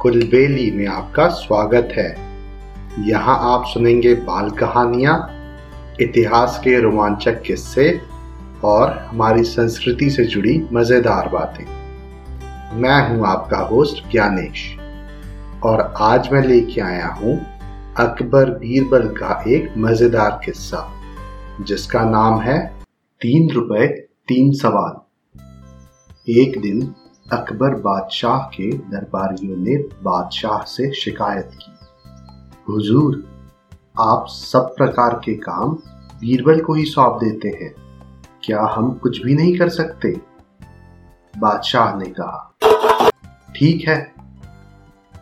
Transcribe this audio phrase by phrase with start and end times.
[0.00, 2.08] कुलबेली में आपका स्वागत है।
[3.06, 5.16] यहाँ आप सुनेंगे बाल कहानियाँ,
[6.00, 7.84] इतिहास के रोमांचक किस्से
[8.64, 11.64] और हमारी संस्कृति से जुड़ी मज़ेदार बातें।
[12.80, 14.62] मैं हूँ आपका होस्ट ज्ञानेश
[15.64, 17.36] और आज मैं लेके आया हूँ
[17.98, 20.86] अकबर बीरबल का एक मज़ेदार किस्सा,
[21.60, 22.58] जिसका नाम है
[23.20, 23.86] तीन रुपए,
[24.28, 26.82] तीन सवाल। एक दिन
[27.32, 31.72] अकबर बादशाह के दरबारियों ने बादशाह से शिकायत की।
[32.68, 33.22] हुजूर,
[34.00, 35.74] आप सब प्रकार के काम
[36.20, 37.72] बीरबल को ही सौंप देते हैं।
[38.44, 40.08] क्या हम कुछ भी नहीं कर सकते?
[41.34, 43.10] बादशाह ने कहा।
[43.56, 43.96] ठीक है,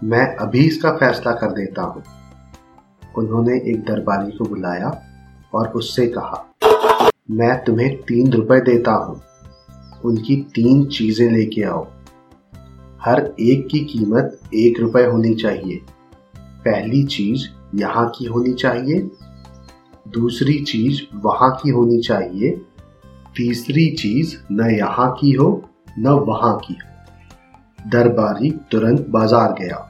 [0.04, 2.02] मैं अभी इसका फैसला कर देता हूँ।
[3.18, 4.90] उन्होंने एक दरबारी को बुलाया
[5.54, 6.44] और उससे कहा,
[7.30, 9.20] मैं तुम्हें तीन रुपए देता हूँ।
[10.04, 11.86] उनकी तीन चीज़ें लेके आओ।
[13.04, 15.80] हर एक की कीमत एक रुपए होनी चाहिए।
[16.64, 19.10] पहली चीज़ यहाँ की होनी चाहिए,
[20.08, 22.50] दूसरी चीज़ वहाँ की होनी चाहिए,
[23.36, 25.64] तीसरी चीज़ न यहाँ की हो,
[25.98, 29.84] न वहाँ की हो। दरबारी तुरंत बाज़ार गया।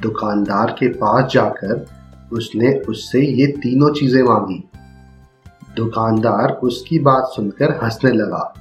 [0.00, 1.86] दुकानदार के पास जाकर
[2.32, 4.62] उसने उससे ये तीनों चीज़ें मांगी।
[5.76, 8.52] दुकानदार उसकी बात सुनकर हंसने लगा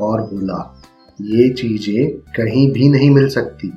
[0.00, 0.77] और बोला
[1.18, 3.72] ये चीज़ें कहीं भी नहीं मिल सकती।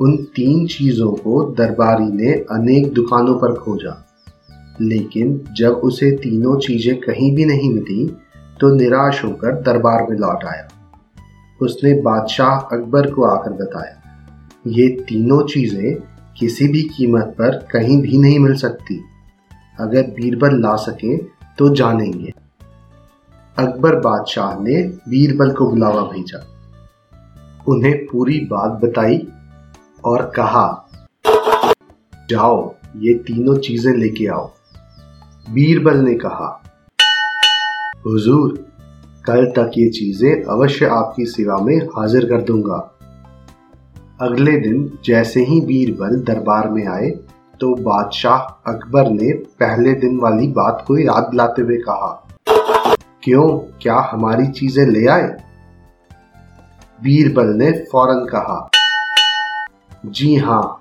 [0.00, 3.94] उन तीन चीज़ों को दरबारी ने अनेक दुकानों पर खोजा।
[4.80, 8.06] लेकिन जब उसे तीनों चीज़ें कहीं भी नहीं मिली
[8.60, 10.68] तो निराश होकर दरबार में लौट आया।
[11.60, 13.96] उसने बादशाह अकबर को आकर बताया,
[14.68, 15.94] ये तीनों चीज़ें
[16.38, 19.00] किसी भी कीमत पर कहीं भी नहीं मिल सकती।
[19.78, 21.16] अगर बीरबल ला सके
[21.58, 22.32] तो जानेंगे।
[23.60, 26.38] अकबर बादशाह ने बीरबल को बुलावा भेजा।
[27.68, 29.26] उन्हें पूरी बात बताई
[30.04, 30.66] और कहा,
[32.30, 34.46] जाओ, ये तीनों चीज़ें लेके आओ।
[35.46, 36.48] बीरबल ने कहा,
[38.06, 38.52] हुजूर,
[39.26, 42.78] कल तक ये चीज़ें अवश्य आपकी सेवा में हाजिर कर दूँगा।
[44.20, 47.10] अगले दिन जैसे ही बीरबल दरबार में आए
[47.60, 52.10] तो बादशाह अकबर ने पहले दिन वाली बात को याद दिलाते हुए कहा
[53.22, 53.48] क्यों
[53.82, 55.28] क्या हमारी चीज़ें ले आए?
[57.02, 58.70] बीरबल ने फ़ौरन कहा,
[60.06, 60.80] जी हाँ,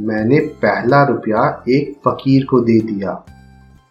[0.00, 3.24] मैंने पहला रुपया एक फकीर को दे दिया,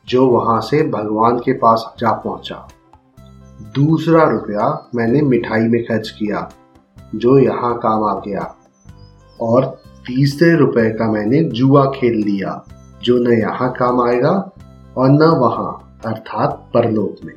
[0.08, 2.68] जो वहाँ से भगवान के पास जा पहुँचा।
[3.76, 6.50] दूसरा रुपया मैंने मिठाई में खर्च किया,
[7.16, 8.56] जो यहाँ काम आ गया।
[9.42, 9.66] और
[10.08, 12.66] तीसरे रुपए का मैंने जुआ खेल लिया,
[13.04, 14.52] जो न यहाँ काम आएगा
[14.98, 17.34] और न वहाँ, अर्थात परलोक में।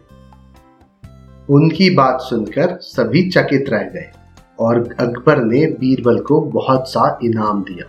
[1.48, 4.10] उनकी बात सुनकर सभी चकित रह गए
[4.58, 7.86] और अकबर ने बीरबल को बहुत सा इनाम दिया।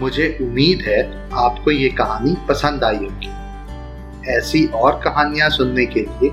[0.00, 1.00] मुझे उम्मीद है
[1.38, 3.30] आपको ये कहानी पसंद आई होगी।
[4.30, 6.30] ऐसी और कहानियाँ सुनने के लिए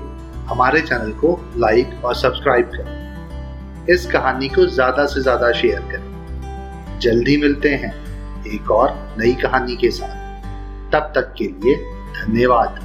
[0.48, 6.98] हमारे चैनल को लाइक और सब्सक्राइब करें। इस कहानी को ज़्यादा से ज़्यादा शेयर करें।
[7.00, 7.92] जल्दी मिलते हैं
[8.46, 11.74] एक और नई कहानी के साथ। तब तक के लिए
[12.14, 12.80] धन्यवाद।